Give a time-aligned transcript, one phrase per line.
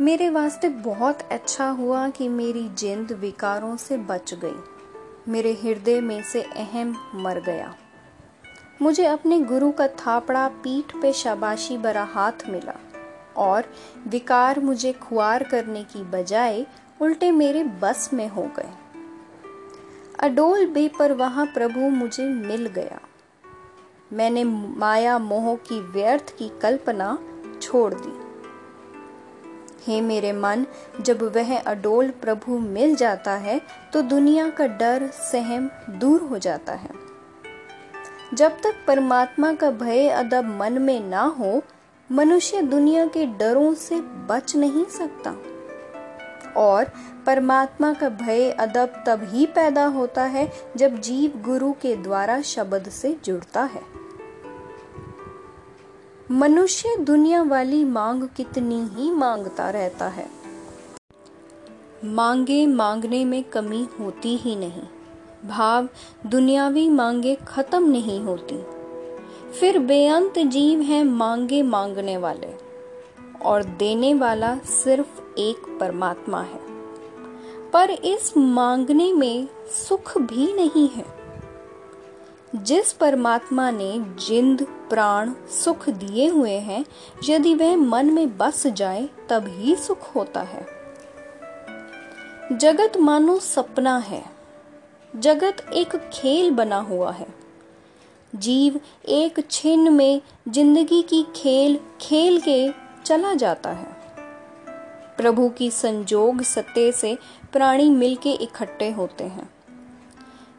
[0.00, 4.64] मेरे वास्ते बहुत अच्छा हुआ कि मेरी जिंद विकारों से बच गई।
[5.28, 7.74] मेरे हृदय में से अहम मर गया।
[8.82, 12.74] मुझे अपने गुरु का थापड़ा पीठ पे शाबाशी बरा हाथ मिला
[13.36, 13.64] और
[14.06, 16.66] विकार मुझे खुआर करने की बजाय
[17.00, 18.70] उल्टे मेरे बस में हो गए।
[20.20, 23.00] अडोल बेपरवाह प्रभु मुझे मिल गया।
[24.12, 24.44] मैंने
[24.78, 27.18] माया मोह की व्यर्थ की कल्पना
[27.62, 28.23] छोड़ दी।
[29.86, 30.66] हे मेरे मन,
[31.00, 33.60] जब वह अडोल प्रभु मिल जाता है
[33.92, 36.90] तो दुनिया का डर, सहम दूर हो जाता है।
[38.34, 41.62] जब तक परमात्मा का भय अदब मन में ना हो,
[42.12, 45.34] मनुष्य दुनिया के डरों से बच नहीं सकता।
[46.56, 46.84] और
[47.26, 52.88] परमात्मा का भय अदब तब ही पैदा होता है, जब जीव गुरु के द्वारा शब्द
[52.88, 54.03] से जुड़ता है।
[56.30, 60.30] मनुष्य दुनिया वाली मांग कितनी ही माँगता रहता है।
[62.04, 64.82] मांगे मांगने में कमी होती ही नहीं।
[65.48, 65.88] भाव
[66.26, 68.64] दुनियावी मांगे खत्म नहीं होती।
[69.52, 72.54] फिर बेअंत जीव हैं मांगे मांगने वाले।
[73.44, 76.60] और देने वाला सिर्फ़ एक परमात्मा है।
[77.70, 79.48] पर इस मांगने में
[79.88, 81.06] सुख भी नहीं है।
[82.56, 85.32] जिस परमात्मा ने जिंद प्राण
[85.64, 86.84] सुख दिए हुए हैं,
[87.28, 90.66] यदि वह मन में बस जाए, तब ही सुख होता है।
[92.52, 94.24] जगत मानो सपना है।
[95.16, 97.26] जगत एक खेल बना हुआ है।
[98.34, 102.72] जीव एक छिन्न में ज़िंदगी की खेल खेल के
[103.04, 103.96] चला जाता है।
[105.16, 107.18] प्रभु की संजोग सत्य से
[107.52, 109.50] प्राणी मिलके इकट्ठे होते हैं।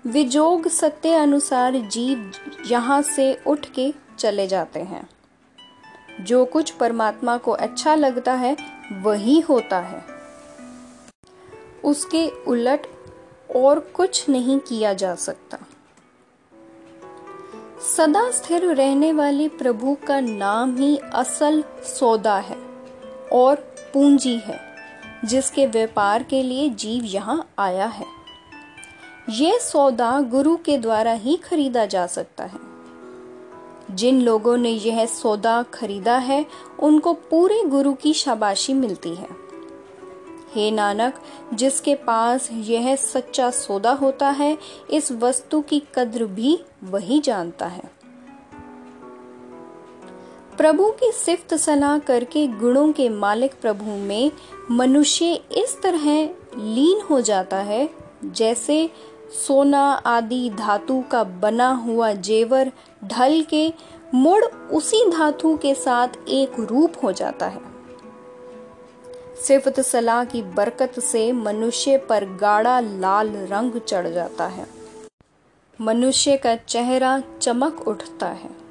[0.07, 2.31] विजोग सत्य अनुसार जीव
[2.67, 5.09] यहाँ से उठ के चले जाते हैं।
[6.21, 8.57] जो कुछ परमात्मा को अच्छा लगता है,
[8.91, 10.05] वही होता है।
[11.83, 12.87] उसके उलट
[13.55, 15.57] और कुछ नहीं किया जा सकता।
[17.97, 21.63] सदा स्थिर रहने वाले प्रभु का नाम ही असल
[21.99, 22.57] सौदा है
[23.33, 23.55] और
[23.93, 24.59] पूंजी है,
[25.25, 28.05] जिसके व्यापार के लिए जीव यहाँ आया है।
[29.29, 32.64] ये सौदा गुरु के द्वारा ही खरीदा जा सकता है।
[33.95, 36.45] जिन लोगों ने यह सौदा खरीदा है,
[36.79, 39.27] उनको पूरे गुरु की शाबाशी मिलती है।
[40.55, 41.13] हे नानक,
[41.53, 44.57] जिसके पास यह सच्चा सौदा होता है,
[44.89, 47.83] इस वस्तु की कद्र भी वही जानता है।
[50.57, 54.31] प्रभु की सिफ्त सलाह करके गुणों के मालिक प्रभु में
[54.71, 56.05] मनुष्य इस तरह
[56.57, 57.89] लीन हो जाता है,
[58.25, 58.89] जैसे
[59.47, 62.71] सोना आदि धातु का बना हुआ जेवर
[63.07, 63.73] ढल के
[64.13, 67.61] मुड़ उसी धातु के साथ एक रूप हो जाता है।
[69.43, 74.67] सिफत सलाह की बरकत से मनुष्य पर गाढ़ा लाल रंग चढ़ जाता है।
[75.81, 78.65] मनुष्य का चेहरा चमक उठता है।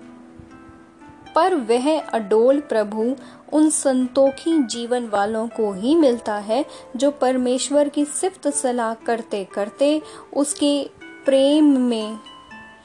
[1.35, 3.17] पर वह अडोल प्रभु
[3.53, 6.65] उन संतोखी जीवन वालों को ही मिलता है
[6.97, 10.03] जो परमेश्वर की सिफ्त सलाह करते करते
[10.37, 10.91] उसके
[11.25, 12.19] प्रेम में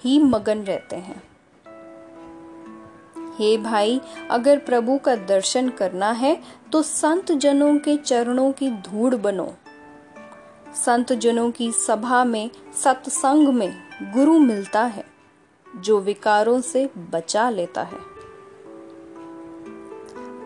[0.03, 1.28] ही मगन रहते हैं।
[3.39, 4.01] हे भाई,
[4.31, 6.41] अगर प्रभु का दर्शन करना है
[6.71, 9.53] तो संत जनों के चरणों की धूड़ बनो।
[10.75, 12.49] संत जनों की सभा में,
[12.83, 13.73] सत्संग में
[14.13, 15.05] गुरु मिलता है,
[15.75, 17.99] जो विकारों से बचा लेता है।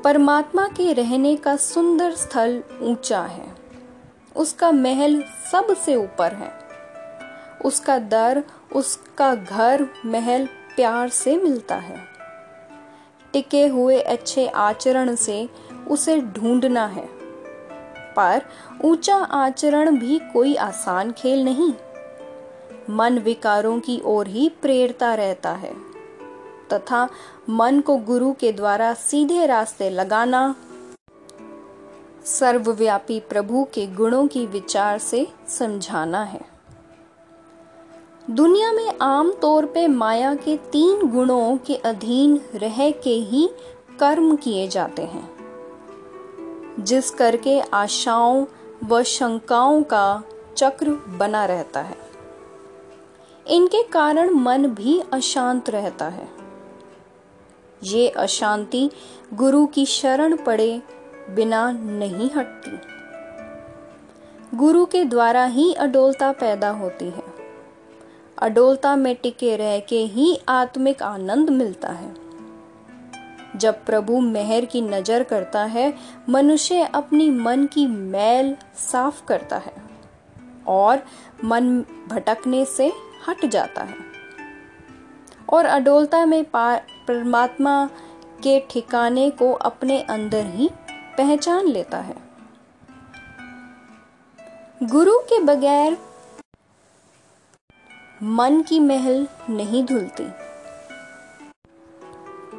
[0.02, 3.56] परमात्मा के रहने का सुंदर स्थल ऊँचा है।
[4.36, 6.52] उसका महल सबसे ऊपर है।
[7.66, 8.44] उसका दर,
[8.76, 12.13] उसका घर महल प्यार से मिलता है।
[13.34, 15.50] टिके हुए अच्छे आचरण से
[15.88, 17.08] उसे ढूंढना है।
[18.16, 18.42] पर
[18.86, 21.74] ऊँचा आचरण भी कोई आसान खेल नहीं।
[22.90, 25.74] मन विकारों की ओर ही प्रेरता रहता है।
[26.74, 27.10] तथा
[27.50, 30.56] मन को गुरु के द्वारा सीधे रास्ते लगाना,
[32.26, 36.53] सर्वव्यापी प्रभु के गुणों की विचार से समझाना है।
[38.30, 43.50] दुनिया में आम तौर पे माया के तीन गुणों के अधीन रह के ही
[44.00, 45.30] कर्म किए जाते हैं।
[46.80, 48.46] जिस करके आशाओं
[48.84, 50.24] व शंकाओं का
[50.58, 51.98] चक्र बना रहता है।
[53.48, 56.30] इनके कारण मन भी अशांत रहता है।
[57.84, 58.90] ये अशांति
[59.34, 60.82] गुरु की शरण पड़े
[61.30, 62.78] बिना नहीं हटती।
[64.58, 67.23] गुरु के द्वारा ही अडोलता पैदा होती है।
[68.44, 72.14] अडोलता में टिके रह के ही आत्मिक आनंद मिलता है।
[73.56, 75.94] जब प्रभु मेहर की नज़र करता है,
[76.30, 79.74] मनुष्य अपनी मन की मैल साफ़ करता है
[80.68, 81.04] और
[81.44, 82.92] मन भटकने से
[83.30, 83.96] हट जाता है।
[85.50, 87.86] और अडोलता में परमात्मा
[88.44, 90.70] के ठिकाने को अपने अंदर ही
[91.18, 92.16] पहचान लेता है।
[94.84, 95.98] गुरु के बगैर
[98.24, 100.28] मन की महल नहीं धुलती।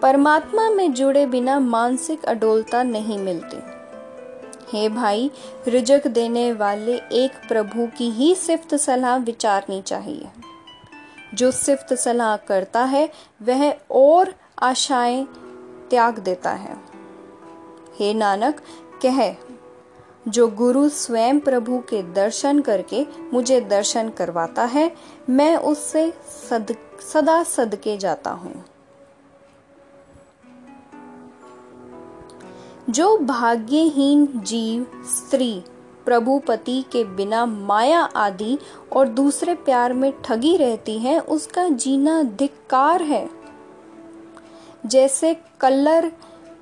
[0.03, 3.57] परमात्मा में जुड़े बिना मानसिक अडोलता नहीं मिलती।
[4.73, 5.31] हे भाई,
[5.69, 10.29] रिजक देने वाले एक प्रभु की ही सिफ्त सलाह विचारनी चाहिए।
[11.35, 13.11] जो सिफ्त सलाह करता है,
[13.43, 15.25] वह और आशाएँ
[15.91, 16.77] त्याग देता है।
[17.99, 18.61] हे नानक,
[19.07, 19.35] कह,
[20.29, 24.97] जो गुरु स्वयं प्रभु के दर्शन करके मुझे दर्शन करवाता है
[25.31, 26.15] मैं उससे
[26.51, 26.77] सद,
[27.13, 28.65] सदा सदके जाता हूँ।
[32.91, 35.63] जो भाग्यहीन जीव स्त्री
[36.05, 38.59] प्रभु पति के बिना माया आदि
[38.93, 43.31] और दूसरे प्यार में ठगी रहती है उसका जीना धिक्कार है।
[44.87, 46.13] जैसे कल्लर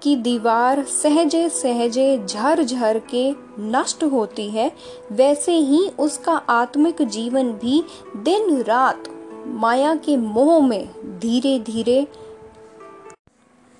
[0.02, 4.70] की दीवार सहजे सहजे झर झर के नष्ट होती है,
[5.12, 7.82] वैसे ही उसका आत्मिक जीवन भी
[8.16, 9.08] दिन रात
[9.46, 10.88] माया के मोह में
[11.18, 12.06] धीरे धीरे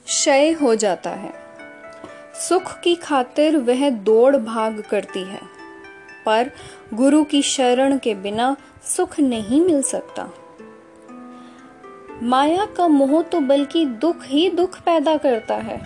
[0.07, 1.33] क्षय हो जाता है।
[2.41, 5.41] सुख की खातिर वह दौड़ भाग करती है,
[6.27, 6.51] पर
[6.95, 10.29] गुरु की शरण के बिना सुख नहीं मिल सकता।
[12.23, 15.81] माया का मोह तो बल्कि दुख ही दुख पैदा करता है।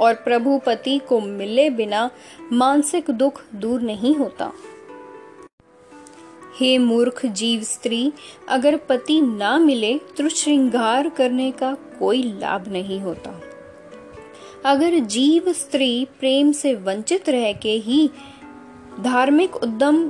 [0.00, 2.10] और प्रभु पति को मिले बिना
[2.52, 4.52] मानसिक दुख दूर नहीं होता।
[6.60, 8.12] हे मूर्ख जीव स्त्री,
[8.48, 13.40] अगर पति ना मिले तो श्रृंगार करने का कोई लाभ नहीं होता।
[14.64, 18.10] अगर जीव स्त्री प्रेम से वंचित रह के ही
[19.00, 20.08] धार्मिक उद्यम,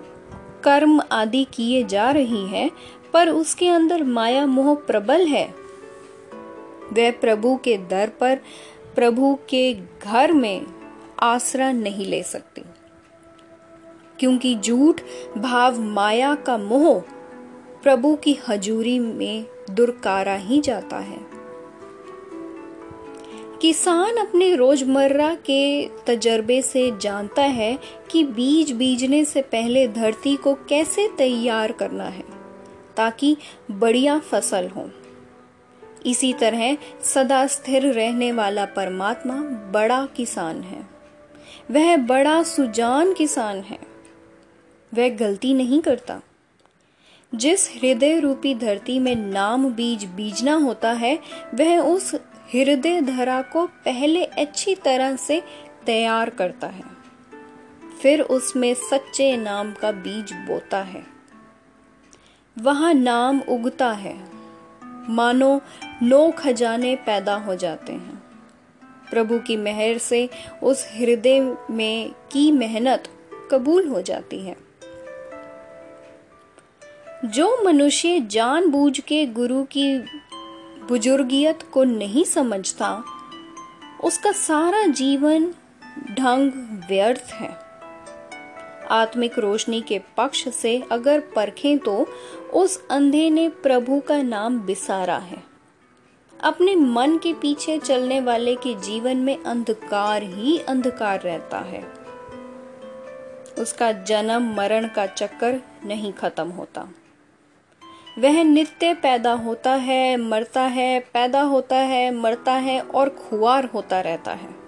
[0.64, 2.70] कर्म आदि किए जा रही है,
[3.12, 5.46] पर उसके अंदर माया मोह प्रबल है,
[6.92, 8.40] वह प्रभु के दर पर
[8.94, 9.74] प्रभु के
[10.04, 10.66] घर में
[11.22, 12.62] आसरा नहीं ले सकती।
[14.20, 15.00] क्योंकि झूठ,
[15.38, 17.00] भाव, माया का मोह
[17.82, 21.32] प्रभु की हजूरी में दुर्कारा ही जाता है।
[23.60, 27.78] किसान अपने रोज़मर्रा के तजर्बे से जानता है
[28.10, 32.24] कि बीज बीजने से पहले धरती को कैसे तैयार करना है,
[32.96, 33.36] ताकि
[33.70, 34.90] बढ़िया फ़सल हो।
[36.06, 39.34] इसी तरह सदा स्थिर रहने वाला परमात्मा
[39.70, 40.86] बड़ा किसान है।
[41.70, 43.78] वह बड़ा सुजान किसान है।
[44.94, 46.20] वह गलती नहीं करता।
[47.34, 51.18] जिस हृदय रूपी धरती में नाम बीज बीजना होता है,
[51.54, 52.14] वह उस
[52.54, 55.42] हृदय धरा को पहले अच्छी तरह से
[55.86, 56.84] तैयार करता है।
[58.02, 61.06] फिर उसमें सच्चे नाम का बीज बोता है।
[62.58, 64.31] वहाँ नाम उगता है।
[65.08, 65.60] मानो
[66.02, 68.22] नौ खजाने पैदा हो जाते हैं।
[69.10, 70.30] प्रभु की मेहर से
[70.62, 73.08] उस हृदय में की मेहनत
[73.50, 74.56] कबूल हो जाती है।
[77.24, 79.98] जो मनुष्य जानबूझ के गुरु की
[80.88, 83.04] बुजुर्गियत को नहीं समझता,
[84.04, 85.54] उसका सारा जीवन
[86.10, 86.52] ढंग
[86.88, 87.62] व्यर्थ है।
[88.90, 92.06] आत्मिक रोशनी के पक्ष से अगर परखें तो
[92.54, 95.42] उस अंधे ने प्रभु का नाम बिसारा है।
[96.40, 101.92] अपने मन के पीछे चलने वाले के जीवन में अंधकार ही अंधकार रहता है।
[103.58, 106.88] उसका जन्म, मरण का चक्कर नहीं खत्म होता।
[108.18, 114.00] वह नित्य पैदा होता है, मरता है, पैदा होता है, मरता है और खुआर होता
[114.00, 114.61] रहता है।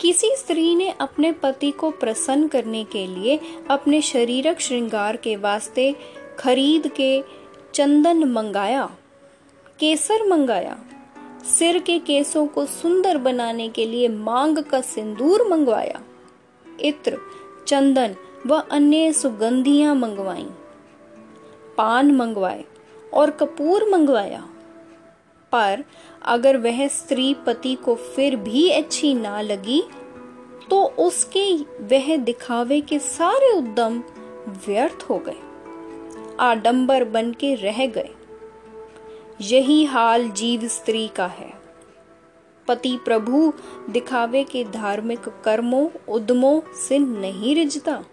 [0.00, 5.96] किसी स्त्री ने अपने पति को प्रसन्न करने के लिए अपने शरीरक श्रृंगार के वास्ते
[6.38, 7.22] खरीद के
[7.74, 8.96] चंदन मंगाया,
[9.80, 10.78] केसर मंगाया।
[11.58, 16.02] सिर के केसों को सुंदर बनाने के लिए मांग का सिंदूर मंगवाया।
[16.80, 17.18] इत्र,
[17.66, 20.46] चंदन व अन्य सुगंधियाँ मंगवाई।
[21.78, 22.64] पान मंगवाए
[23.14, 24.48] और कपूर मंगवाया।
[25.52, 25.84] पर
[26.24, 29.82] अगर वह स्त्री पति को फिर भी अच्छी ना लगी
[30.70, 31.50] तो उसके
[31.84, 34.02] वह दिखावे के सारे उद्यम
[34.66, 35.40] व्यर्थ हो गए,
[36.40, 38.10] आडंबर बन के रह गए।
[39.40, 41.52] यही हाल जीव स्त्री का है।
[42.68, 43.52] पति प्रभु
[43.90, 48.04] दिखावे के धार्मिक कर्मों, उद्यमों से नहीं रिझता।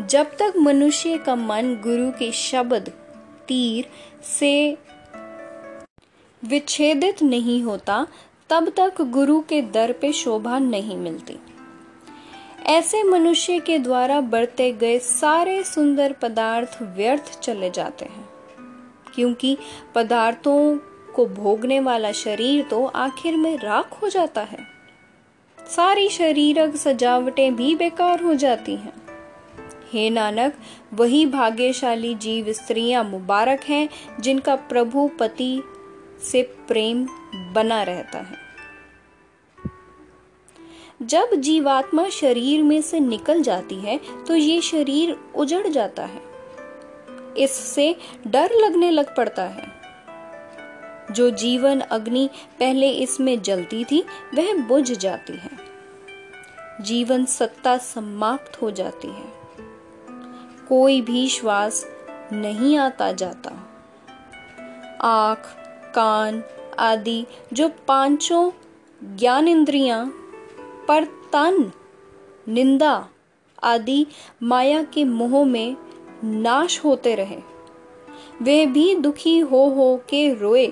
[0.00, 2.88] जब तक मनुष्य का मन गुरु के शब्द,
[3.48, 3.88] तीर
[4.38, 4.76] से
[6.44, 8.06] विच्छेदित नहीं होता,
[8.50, 11.38] तब तक गुरु के दर पे शोभा नहीं मिलती।
[12.66, 18.28] ऐसे मनुष्य के द्वारा बढ़ते गए सारे सुंदर पदार्थ व्यर्थ चले जाते हैं,
[19.14, 19.56] क्योंकि
[19.94, 20.76] पदार्थों
[21.14, 24.58] को भोगने वाला शरीर तो आखिर में राख हो जाता है।
[25.58, 28.92] सारी शरीरक सजावटें भी बेकार हो जाती हैं।
[29.92, 30.54] हे नानक,
[30.94, 33.88] वही भाग्यशाली जीव स्त्रियाँ मुबारक हैं,
[34.20, 35.62] जिनका प्रभु पति
[36.22, 37.08] से प्रेम
[37.52, 38.44] बना रहता है।
[41.02, 46.22] जब जीवात्मा शरीर में से निकल जाती है तो ये शरीर उजड़ जाता है।
[47.38, 49.74] इससे डर लगने लग पड़ता है।
[51.10, 52.30] जो जीवन अग्नि
[52.60, 54.04] पहले इसमें जलती थी,
[54.34, 55.50] वह बुझ जाती है।
[56.80, 59.32] जीवन सत्ता समाप्त हो जाती है।
[60.68, 61.86] कोई भी श्वास
[62.32, 63.50] नहीं आता जाता।
[65.00, 65.63] आँख
[65.94, 66.42] कान
[66.78, 68.50] आदि, जो पाँचों
[69.16, 70.06] ज्ञान इंद्रियाँ
[70.88, 71.72] पर तन
[72.48, 73.08] निंदा
[73.62, 74.06] आदि
[74.42, 75.76] माया के मोह में
[76.24, 77.38] नाश होते रहे।
[78.42, 80.66] वे भी दुखी हो हो के रोए,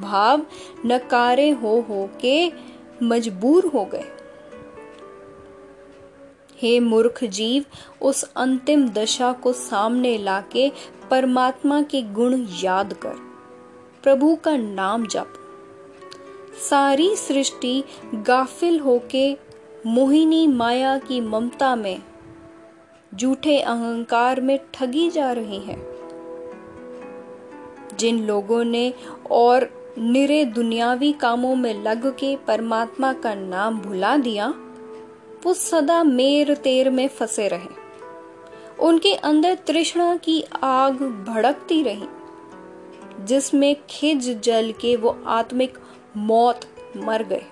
[0.00, 0.46] भाव
[0.86, 2.52] नकारे हो हो के
[3.02, 4.04] मजबूर हो गए।
[6.58, 7.64] हे मूर्ख जीव,
[8.02, 10.72] उस अंतिम दशा को सामने लाके
[11.10, 13.27] परमात्मा के गुण याद कर।
[14.02, 15.34] प्रभु का नाम जप।
[16.70, 19.36] सारी सृष्टि गाफिल होके
[19.86, 22.02] मोहिनी माया की ममता में
[23.14, 25.86] झूठे अहंकार में ठगी जा रही है।
[27.96, 28.94] जिन लोगों ने
[29.30, 34.54] और निरे दुनियावी कामों में लग के परमात्मा का नाम भुला दिया,
[35.44, 37.88] वो सदा मेर तेर में फंसे रहे।
[38.80, 40.94] उनके अंदर तृष्णा की आग
[41.28, 42.04] भड़कती रही।
[43.20, 45.78] जिसमें खिज जल के वो आत्मिक
[46.16, 46.60] मौत
[46.96, 47.46] मर गए।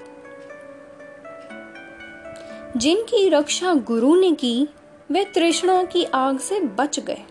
[2.76, 4.68] जिनकी रक्षा गुरु ने की,
[5.10, 7.22] वे तृष्णा की आग से बच गए।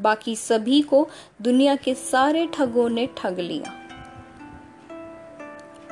[0.00, 1.08] बाकी सभी को
[1.42, 3.88] दुनिया के सारे ठगों ने ठग लिया।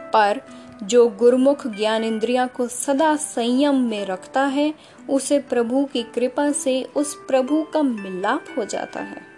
[0.00, 0.40] पर
[0.82, 4.74] जो गुरमुख ज्ञान इंद्रिया को सदा संयम में रखता है,
[5.10, 9.33] उसे प्रभु की कृपा से उस प्रभु का मिलाप हो जाता है।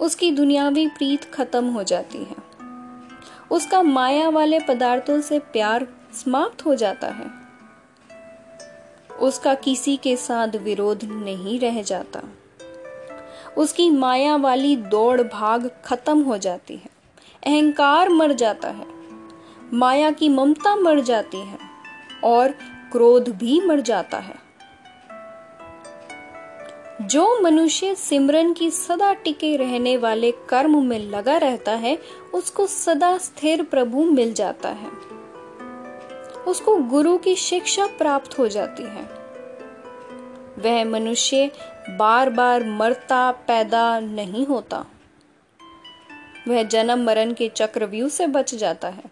[0.00, 2.36] उसकी दुनियावी प्रीत खत्म हो जाती है।
[3.50, 7.30] उसका माया वाले पदार्थों से प्यार समाप्त हो जाता है।
[9.20, 12.20] उसका किसी के साथ विरोध नहीं रह जाता।
[13.56, 16.90] उसकी माया वाली दौड़ भाग खत्म हो जाती है।
[17.46, 18.86] अहंकार मर जाता है।
[19.72, 21.58] माया की ममता मर जाती है
[22.24, 22.52] और
[22.92, 24.45] क्रोध भी मर जाता है।
[27.00, 31.98] जो मनुष्य सिमरन की सदा टिके रहने वाले कर्म में लगा रहता है,
[32.34, 34.88] उसको सदा स्थिर प्रभु मिल जाता है।
[36.48, 39.02] उसको गुरु की शिक्षा प्राप्त हो जाती है।
[40.58, 41.50] वह मनुष्य
[41.88, 44.86] बार बार मरता, पैदा नहीं होता।
[46.48, 49.04] वह जन्म मरण के चक्रव्यूह से बच जाता है।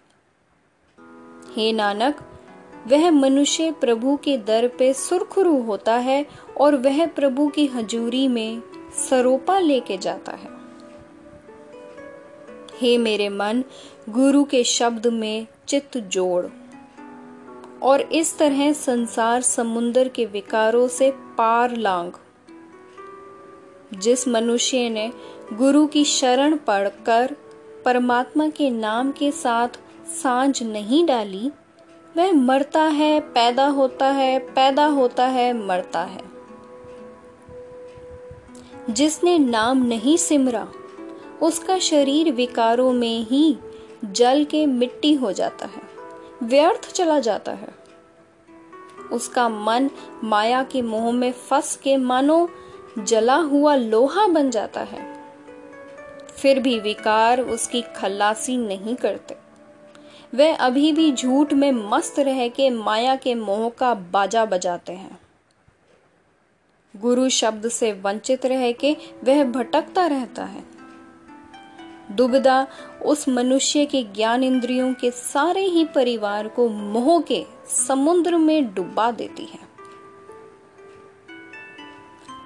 [1.57, 2.21] हे नानक,
[2.87, 6.27] वह मनुष्य प्रभु के दर पे सुरखुरु होता है
[6.61, 8.63] और वह प्रभु की हजूरी में
[9.11, 10.49] सरोपा लेके जाता है।
[12.81, 13.65] हे मेरे मन,
[14.09, 16.47] गुरु के शब्द में चित्त जोड़
[17.83, 22.13] और इस तरह संसार समुन्दर के विकारों से पार लांग
[23.95, 25.13] जिस मनुष्य ने
[25.53, 27.37] गुरु की शरण पढ़कर
[27.85, 29.69] परमात्मा के नाम के साथ
[30.23, 31.51] साँझ नहीं डाली,
[32.17, 36.34] वह मरता है, पैदा होता है, पैदा होता है, मरता है।
[38.91, 40.69] जिसने नाम नहीं सिमरा,
[41.43, 43.57] उसका शरीर विकारों में ही
[44.05, 45.83] जल के मिट्टी हो जाता है,
[46.43, 47.69] व्यर्थ चला जाता है।
[49.13, 49.91] उसका मन
[50.25, 52.51] माया के मोह में फंस के मानो
[52.99, 55.15] जला हुआ लोहा बन जाता है।
[56.37, 59.37] फिर भी विकार उसकी खलासी नहीं करते।
[60.35, 65.24] वह अभी भी झूठ में मस्त रह के माया के मोह का बाजा बजाते हैं।
[66.97, 70.65] गुरु शब्द से वंचित रह के वह भटकता रहता है।
[72.11, 72.67] दुविधा
[73.05, 77.45] उस मनुष्य के ज्ञान इंद्रियों के सारे ही परिवार को मोह के
[77.89, 79.65] समुद्र में डुबा देती है।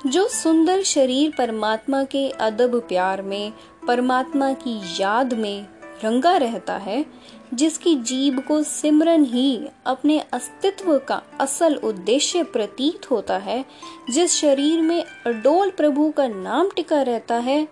[0.06, 3.52] जो सुंदर शरीर परमात्मा के अदब प्यार में,
[3.88, 5.66] परमात्मा की याद में
[6.04, 7.06] रंगा रहता है
[7.54, 13.64] जिसकी जीव को सिमरन ही अपने अस्तित्व का असल उद्देश्य प्रतीत होता है,
[14.10, 17.68] जिस शरीर में अडोल प्रभु का नाम टिका रहता है,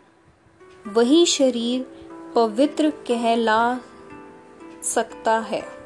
[0.87, 1.87] वही शरीर
[2.35, 3.79] पवित्र कहला
[4.83, 5.77] सकता है।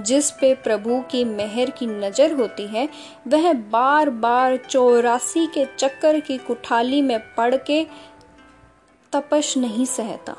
[0.00, 2.88] जिस पे प्रभु की मेहर की नज़र होती है,
[3.28, 7.86] वह बार बार चौरासी के चक्कर की कुठाली में पड़ के
[9.12, 10.36] तपश नहीं सहता।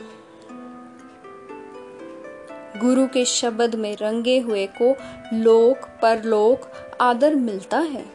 [2.78, 4.96] गुरु के शब्द में रंगे हुए को
[5.34, 8.06] लोक, परलोक, आदर मिलता है।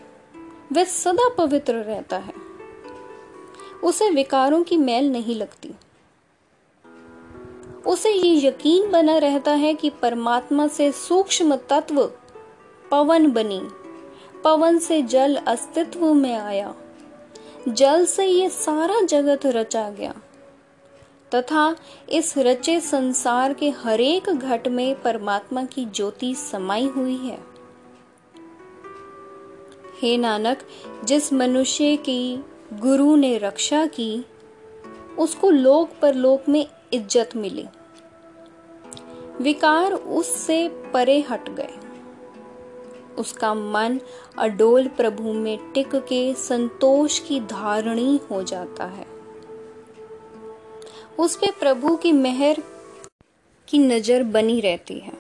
[0.73, 2.33] वह सदा पवित्र रहता है।
[3.85, 5.75] उसे विकारों की मैल नहीं लगती।
[7.87, 12.13] उसे ये यकीन बना रहता है कि परमात्मा से सूक्ष्म तत्व
[12.91, 13.69] पवन बनी,
[14.45, 16.75] पवन से जल अस्तित्व में आया।
[17.69, 20.15] जल से ये सारा जगत रचा गया।
[21.35, 21.77] तथा
[22.09, 27.39] इस रचे संसार के हरेक घट में परमात्मा की ज्योति समाई हुई है।
[30.03, 30.59] हे नानक,
[31.05, 34.25] जिस मनुष्य की गुरु ने रक्षा की,
[35.19, 37.67] उसको लोक पर लोक में इज़्ज़त मिली।
[39.41, 41.75] विकार उससे परे हट गए।
[43.19, 44.01] उसका मन
[44.39, 49.20] अडोल प्रभु में टिक के संतोष की धारणी हो जाता है।
[51.21, 52.57] उस पे प्रभु की मेहर
[53.69, 55.13] की नज़र बनी रहती है।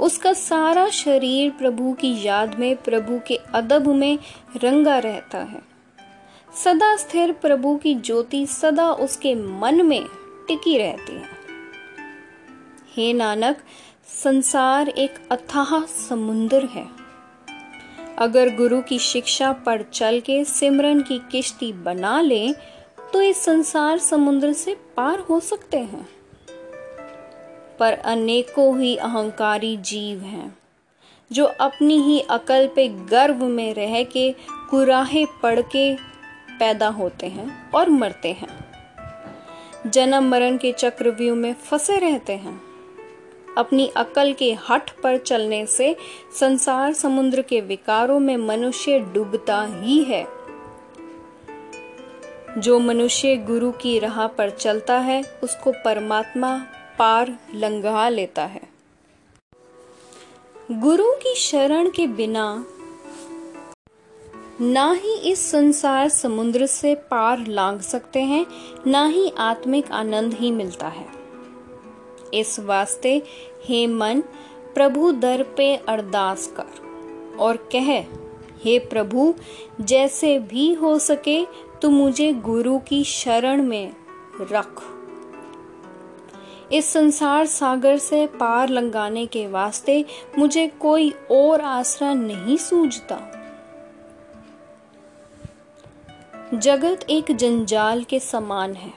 [0.00, 4.18] उसका सारा शरीर प्रभु की याद में, प्रभु के अदब में
[4.56, 5.62] रंगा रहता है।
[6.64, 10.04] सदा स्थिर प्रभु की ज्योति सदा उसके मन में
[10.48, 11.30] टिकी रहती है।
[12.96, 13.56] हे नानक,
[14.24, 16.86] संसार एक अथाह समुंदर है।
[18.18, 22.77] अगर गुरु की शिक्षा पर चल के सिमरन की किश्ती बना ले
[23.12, 26.08] तो इस संसार समुद्र से पार हो सकते हैं।
[27.78, 30.58] पर अनेकों ही अहंकारी जीव हैं,
[31.32, 34.34] जो अपनी ही अकल पे गर्व में रह के
[34.70, 35.94] कुराहे पड़ के
[36.58, 38.68] पैदा होते हैं और मरते हैं।
[39.90, 42.60] जन्म मरण के चक्रव्यूह में फंसे रहते हैं।
[43.58, 45.96] अपनी अकल के हट पर चलने से
[46.40, 50.37] संसार समुद्र के विकारों में मनुष्य डूबता ही है।
[52.58, 56.56] जो मनुष्य गुरु की राह पर चलता है, उसको परमात्मा
[56.98, 58.60] पार लंघा लेता है।
[60.70, 62.66] गुरु की शरण के बिना
[64.60, 68.46] ना ही इस संसार समुद्र से पार लांग सकते हैं,
[68.86, 71.06] ना ही आत्मिक आनंद ही मिलता है।
[72.34, 73.22] इस वास्ते
[73.64, 74.20] हे मन,
[74.74, 78.04] प्रभु दर पे अरदास कर और कह,
[78.64, 79.34] हे प्रभु,
[79.80, 83.92] जैसे भी हो सके तू मुझे गुरु की शरण में
[84.42, 84.82] रख।
[86.72, 90.04] इस संसार सागर से पार लंगाने के वास्ते
[90.38, 93.20] मुझे कोई और आसरा नहीं सूझता।
[96.54, 98.92] जगत एक जंजाल के समान है,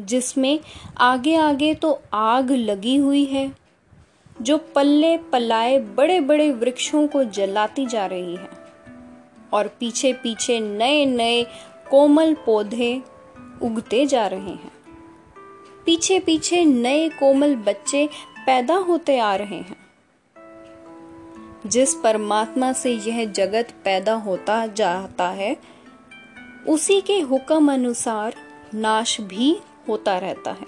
[0.00, 0.60] जिसमें
[0.98, 3.50] आगे आगे तो आग लगी हुई है,
[4.42, 8.48] जो पल्ले पलाए बड़े बड़े वृक्षों को जलाती जा रही है,
[9.52, 11.42] और पीछे पीछे नए नए
[11.90, 13.02] कोमल पौधे
[13.62, 14.72] उगते जा रहे हैं।
[15.86, 18.08] पीछे पीछे नए कोमल बच्चे
[18.46, 19.76] पैदा होते आ रहे हैं।
[21.66, 25.56] जिस परमात्मा से यह जगत पैदा होता जाता है,
[26.68, 28.34] उसी के हुक्म अनुसार
[28.74, 30.66] नाश भी होता रहता है।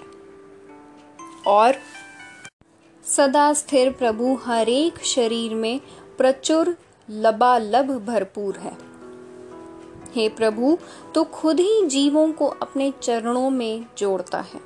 [1.47, 1.75] और
[3.03, 5.81] सदा स्थिर प्रभु हरेक शरीर में
[6.17, 6.77] प्रचुर
[7.09, 8.92] लबालब भरपूर है।
[10.15, 10.77] हे प्रभु
[11.15, 14.61] तो खुद ही जीवों को अपने चरणों में जोड़ता है।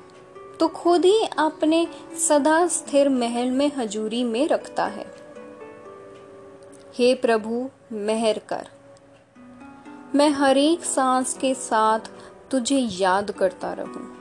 [0.60, 1.88] तो खुद ही अपने
[2.28, 5.06] सदा स्थिर महल में हजूरी में रखता है।
[6.96, 8.68] हे प्रभु, मेहर कर।
[10.16, 12.00] मैं हर एक सांस के साथ
[12.52, 14.14] तुझे याद करता रहूँ।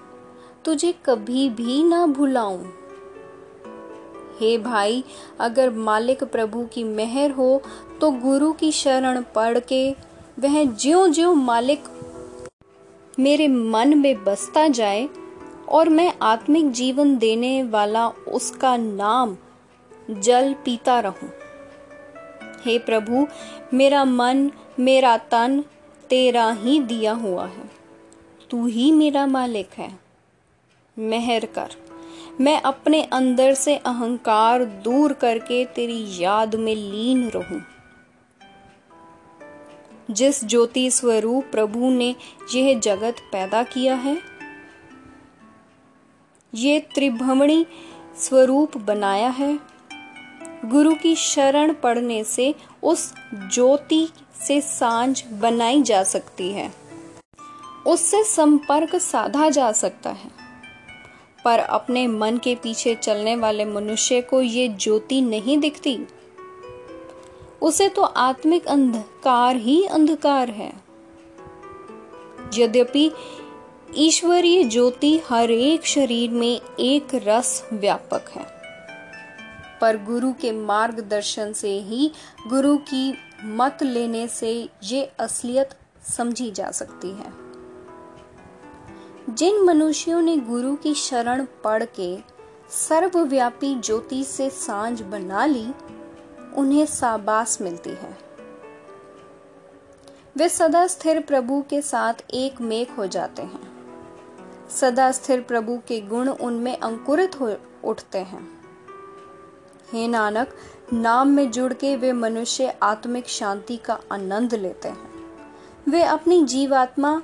[0.65, 2.65] तुझे कभी भी ना भुलाऊं।
[4.41, 5.05] हे भाई,
[5.41, 7.62] अगर मालिक प्रभु की मेहर हो
[8.01, 9.95] तो गुरु की शरण पढ़ के
[10.38, 11.85] वह ज्यो ज्यो मालिक
[13.18, 15.09] मेरे मन में बसता जाए
[15.68, 19.37] और मैं आत्मिक जीवन देने वाला उसका नाम
[20.11, 21.29] जल पीता रहूँ।
[22.64, 23.29] हे प्रभु,
[23.75, 25.64] मेरा मन, मेरा तन
[26.11, 27.70] तेरा ही दिया हुआ है।
[28.51, 29.99] तू ही मेरा मालिक है।
[30.99, 31.68] मेहर कर।
[32.40, 37.62] मैं अपने अंदर से अहंकार दूर करके तेरी याद में लीन रहूँ।
[40.11, 42.16] जिस ज्योति स्वरूप प्रभु ने
[42.55, 44.19] यह जगत पैदा किया है,
[46.55, 47.66] ये त्रिभमणी
[48.19, 49.59] स्वरूप बनाया है।
[50.64, 54.09] गुरु की शरण पढ़ने से उस ज्योति
[54.40, 56.73] से साँझ बनाई जा सकती है।
[57.87, 60.31] उससे संपर्क साधा जा सकता है।
[61.45, 65.99] पर अपने मन के पीछे चलने वाले मनुष्य को ये ज्योति नहीं दिखती।
[67.62, 70.73] उसे तो आत्मिक अंधकार ही अंधकार है।
[72.55, 73.11] यद्यपि
[73.97, 78.47] ईश्वरीय ज्योति हर एक शरीर में एक रस व्यापक है,
[79.81, 82.11] पर गुरु के मार्गदर्शन से ही
[82.47, 83.14] गुरु की
[83.45, 84.53] मत लेने से
[84.85, 85.75] ये असलियत
[86.09, 87.33] समझी जा सकती है।
[89.31, 92.16] जिन मनुष्यों ने गुरु की शरण पढ़ के
[92.71, 95.66] सर्वव्यापी ज्योति से साँझ बना ली
[96.57, 98.19] उन्हें साबास मिलती है।
[100.37, 103.77] वे सदा स्थिर प्रभु के साथ एक मेक हो जाते हैं।
[104.71, 108.62] सदा स्थिर प्रभु के गुण उनमें अंकुरित हो उठते हैं।
[109.92, 110.53] हे नानक,
[110.92, 115.11] नाम में जुड़ के वे मनुष्य आत्मिक शांति का आनंद लेते हैं।
[115.88, 117.23] वे अपनी जीवात्मा,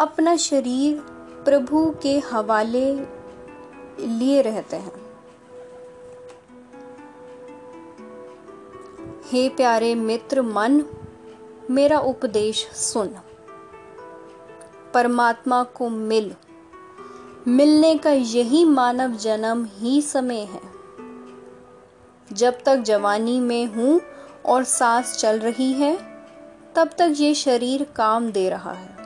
[0.00, 0.98] अपना शरीर
[1.44, 2.94] प्रभु के हवाले
[4.00, 5.05] लिए रहते हैं।
[9.26, 10.82] हे प्यारे मित्र मन,
[11.70, 13.10] मेरा उपदेश सुन।
[14.94, 16.34] परमात्मा को मिल।
[17.48, 20.60] मिलने का यही मानव जन्म ही समय है।
[22.32, 24.00] जब तक जवानी में हूँ
[24.46, 25.98] और सांस चल रही है,
[26.74, 28.96] तब तक ये शरीर काम दे रहा है।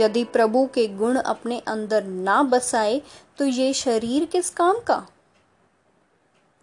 [0.00, 3.02] यदि प्रभु के गुण अपने अंदर ना बसाए
[3.38, 5.06] तो ये शरीर किस काम का?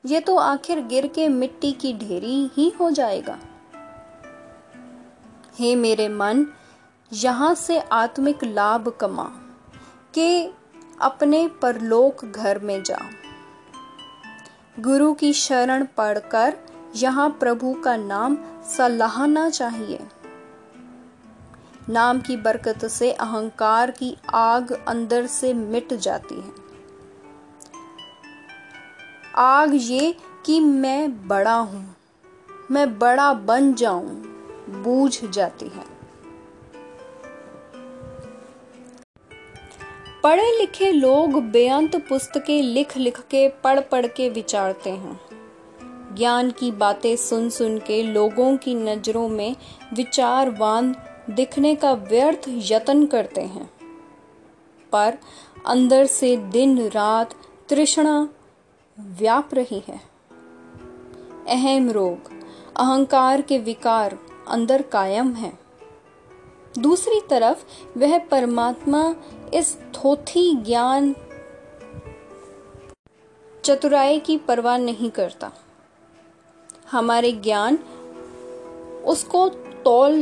[0.06, 3.38] ये तो आखिर गिर के मिट्टी की ढेरी ही हो जाएगा।
[5.60, 6.46] हे मेरे मन,
[7.12, 9.24] यहाँ से आत्मिक लाभ कमा,
[10.14, 10.46] के
[11.02, 13.00] अपने परलोक घर में जा।
[14.80, 16.58] गुरु की शरण पढ़कर
[16.96, 18.38] यहाँ प्रभु का नाम
[18.78, 20.00] सलाहना चाहिए।
[21.90, 26.61] नाम की बरकत से अहंकार की आग अंदर से मिट जाती है।
[29.36, 30.16] आग ये
[30.46, 31.96] कि मैं बड़ा हूँ।
[32.72, 34.10] मैं बड़ा बन जाऊँ,
[34.70, 35.84] बूझ जाती है।
[40.24, 45.22] पढ़े लिखे लोग बेअंत पुस्तकें लिख लिख के पढ़ पढ़ के विचारते हैं।
[46.16, 49.56] ज्ञान की बातें सुन सुन के लोगों की नज़रों में
[49.94, 50.96] विचारवान
[51.30, 53.70] दिखने का व्यर्थ यत्न करते हैं।
[54.92, 55.18] पर
[55.66, 57.34] अंदर से दिन रात
[57.70, 58.30] तृष्णा
[59.00, 60.02] व्याप रही है।
[61.48, 62.32] अहम रोग,
[62.78, 65.60] अहंकार के विकार अंदर कायम है।
[66.78, 67.64] दूसरी तरफ़,
[67.98, 69.16] वह परमात्मा
[69.54, 71.16] इस थोथी ज्ञान
[73.64, 75.52] चतुराई की परवाह नहीं करता।
[76.92, 77.76] हमारे ज्ञान
[79.06, 80.22] उसको तोल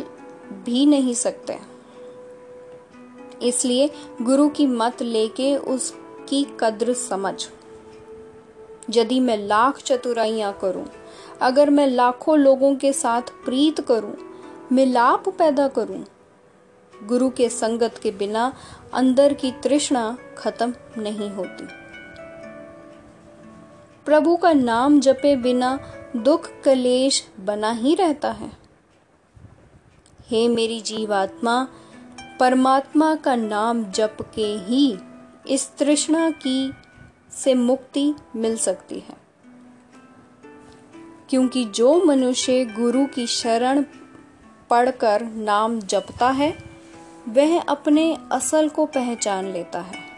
[0.65, 1.59] भी नहीं सकते।
[3.43, 3.89] इसलिए
[4.21, 7.49] गुरु की मत लेके उसकी कद्र समझ।
[8.89, 10.85] यदि मैं लाख चतुराइयाँ करूँ,
[11.41, 14.15] अगर मैं लाखों लोगों के साथ प्रीत करूँ
[14.71, 16.03] मिलाप पैदा करूँ।
[16.93, 18.51] गुरु के संगत के बिना
[18.93, 21.67] अंदर की तृष्णा खत्म नहीं होती।
[24.05, 25.77] प्रभु का नाम जपे बिना
[26.15, 28.51] दुख कलेश बना ही रहता है।
[30.27, 31.67] हे मेरी जीवात्मा,
[32.39, 34.97] परमात्मा का नाम जप के ही
[35.47, 36.71] इस तृष्णा की
[37.31, 39.29] से मुक्ति मिल सकती है।
[41.29, 43.83] क्योंकि जो मनुष्य गुरु की शरण
[44.69, 46.57] पढ़कर नाम जपता है,
[47.29, 50.09] वह अपने असल को पहचान लेता है।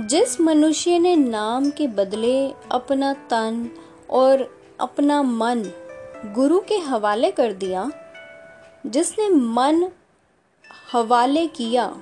[0.00, 3.70] जिस मनुष्य ने नाम के बदले अपना तन
[4.10, 5.62] और अपना मन
[6.34, 7.90] गुरु के हवाले कर दिया,
[8.86, 9.90] जिसने मन
[10.92, 11.96] हवाले किया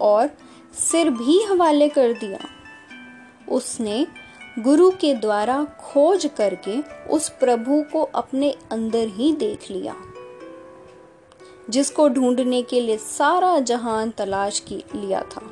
[0.00, 0.30] और
[0.76, 2.38] सिर भी हवाले कर दिया।
[3.48, 4.06] उसने
[4.58, 9.94] गुरु के द्वारा खोज करके उस प्रभु को अपने अंदर ही देख लिया,
[11.70, 15.42] जिसको ढूँढने के लिए सारा जहान तलाश की, लिया था।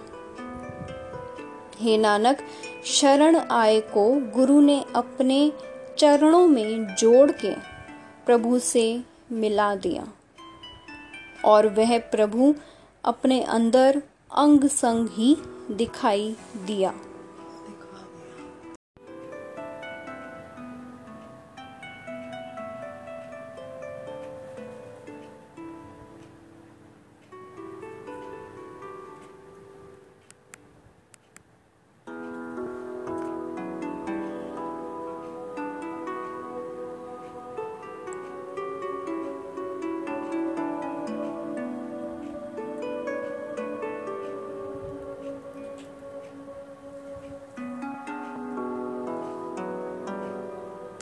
[1.81, 2.39] हे नानक,
[2.87, 5.53] शरण आए को गुरु ने अपने
[5.99, 7.55] चरणों में जोड़ के
[8.27, 10.07] प्रभु से मिला दिया,
[11.45, 12.55] और वह प्रभु
[13.05, 15.37] अपने अंदर अंग संग ही
[15.71, 16.93] दिखाई दिया।